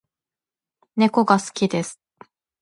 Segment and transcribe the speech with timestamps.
[0.95, 1.99] 猫が好きです